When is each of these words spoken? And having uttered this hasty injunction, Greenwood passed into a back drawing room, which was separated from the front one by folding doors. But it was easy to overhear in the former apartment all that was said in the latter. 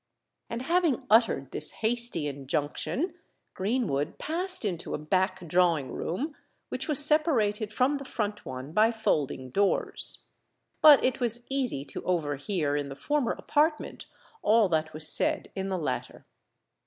And 0.49 0.63
having 0.63 1.05
uttered 1.11 1.51
this 1.51 1.69
hasty 1.85 2.25
injunction, 2.25 3.13
Greenwood 3.53 4.17
passed 4.17 4.65
into 4.65 4.95
a 4.95 4.97
back 4.97 5.47
drawing 5.47 5.91
room, 5.91 6.35
which 6.69 6.87
was 6.87 7.05
separated 7.05 7.71
from 7.71 7.97
the 7.97 8.03
front 8.03 8.43
one 8.43 8.71
by 8.71 8.91
folding 8.91 9.51
doors. 9.51 10.25
But 10.81 11.03
it 11.05 11.19
was 11.19 11.45
easy 11.49 11.85
to 11.85 12.03
overhear 12.03 12.75
in 12.75 12.89
the 12.89 12.95
former 12.95 13.33
apartment 13.33 14.07
all 14.41 14.67
that 14.69 14.91
was 14.91 15.07
said 15.07 15.51
in 15.55 15.69
the 15.69 15.77
latter. 15.77 16.25